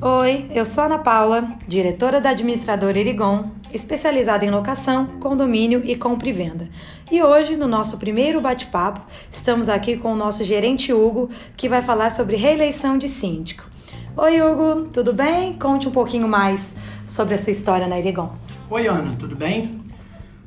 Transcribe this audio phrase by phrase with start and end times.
[0.00, 6.28] Oi, eu sou Ana Paula, diretora da administradora Irigon, especializada em locação, condomínio e compra
[6.28, 6.70] e venda.
[7.10, 11.82] E hoje, no nosso primeiro bate-papo, estamos aqui com o nosso gerente Hugo, que vai
[11.82, 13.64] falar sobre reeleição de síndico.
[14.16, 15.54] Oi, Hugo, tudo bem?
[15.54, 16.74] Conte um pouquinho mais
[17.06, 18.32] sobre a sua história na Irigon.
[18.70, 19.80] Oi, Ana, tudo bem?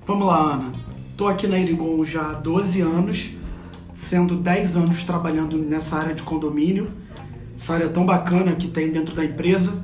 [0.08, 0.74] Vamos lá, Ana.
[1.12, 3.32] Estou aqui na Irigon já há 12 anos,
[3.94, 6.90] sendo 10 anos trabalhando nessa área de condomínio
[7.62, 9.84] essa área tão bacana que tem dentro da empresa.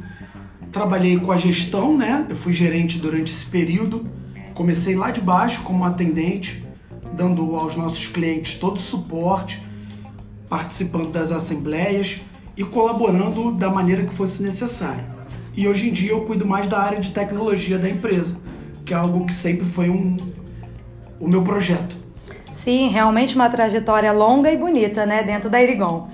[0.72, 2.26] Trabalhei com a gestão, né?
[2.28, 4.10] Eu fui gerente durante esse período.
[4.56, 6.66] Comecei lá de baixo como atendente,
[7.14, 9.62] dando aos nossos clientes todo o suporte,
[10.50, 12.22] participando das assembleias
[12.58, 15.04] e colaborando da maneira que fosse necessário.
[15.56, 18.38] E hoje em dia eu cuido mais da área de tecnologia da empresa,
[18.84, 20.18] que é algo que sempre foi um,
[21.20, 21.96] o meu projeto.
[22.58, 26.10] Sim, realmente uma trajetória longa e bonita, né, dentro da Irigon.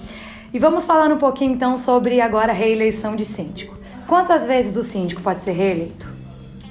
[0.53, 3.77] E vamos falar um pouquinho então sobre agora a reeleição de síndico.
[4.05, 6.11] Quantas vezes o síndico pode ser reeleito?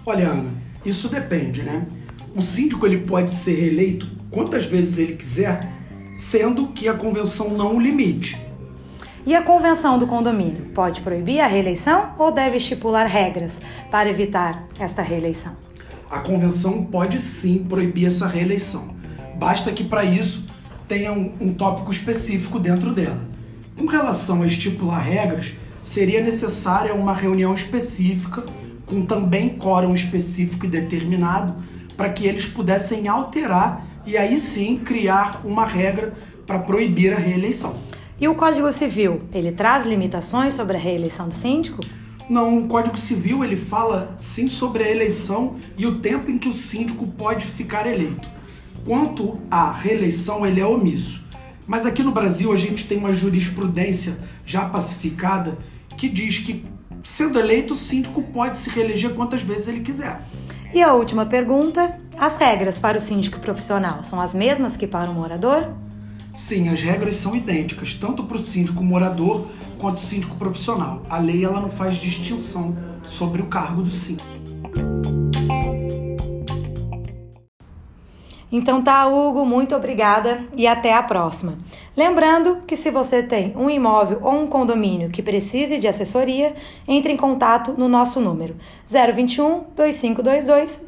[0.05, 0.51] Olha, Ana,
[0.85, 1.87] isso depende, né?
[2.37, 5.67] O síndico ele pode ser reeleito quantas vezes ele quiser,
[6.19, 8.39] sendo que a convenção não o limite.
[9.25, 13.59] E a convenção do condomínio pode proibir a reeleição ou deve estipular regras
[13.91, 15.57] para evitar esta reeleição?
[16.11, 19.01] A convenção pode sim proibir essa reeleição.
[19.43, 20.45] Basta que para isso
[20.87, 23.19] tenha um, um tópico específico dentro dela.
[23.77, 28.45] Com relação a estipular regras, seria necessária uma reunião específica,
[28.87, 31.57] com também quórum específico e determinado,
[31.97, 36.13] para que eles pudessem alterar e aí sim criar uma regra
[36.47, 37.75] para proibir a reeleição.
[38.21, 41.85] E o Código Civil, ele traz limitações sobre a reeleição do síndico?
[42.31, 46.49] Não, o Código Civil ele fala sim sobre a eleição e o tempo em que
[46.49, 48.31] o síndico pode ficar eleito.
[48.85, 51.25] Quanto à reeleição, ele é omisso.
[51.67, 55.57] Mas aqui no Brasil a gente tem uma jurisprudência já pacificada
[55.97, 56.65] que diz que,
[57.05, 60.21] sendo eleito, o síndico pode se reeleger quantas vezes ele quiser.
[60.75, 65.11] E a última pergunta: as regras para o síndico profissional são as mesmas que para
[65.11, 65.73] o morador?
[66.35, 69.47] Sim, as regras são idênticas, tanto para o síndico morador
[69.79, 71.05] quanto o síndico profissional.
[71.11, 75.22] A lei ela não faz distinção sobre o cargo do síndico.
[78.53, 81.59] Então tá, Hugo, muito obrigada e até a próxima.
[81.97, 86.55] Lembrando que se você tem um imóvel ou um condomínio que precise de assessoria,
[86.87, 88.55] entre em contato no nosso número
[88.87, 90.83] 021 2522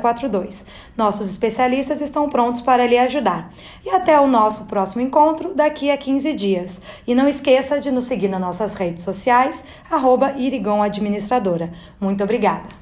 [0.00, 0.64] 0042.
[0.96, 3.52] Nossos especialistas estão prontos para lhe ajudar.
[3.84, 6.80] E até o nosso próximo encontro daqui a 15 dias.
[7.08, 11.72] E não esqueça de nos seguir nas nossas redes sociais, arroba Irigon Administradora.
[12.00, 12.79] Muito obrigada!